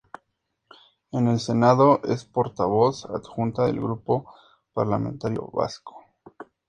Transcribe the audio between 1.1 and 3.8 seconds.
En el Senado es portavoz adjunta del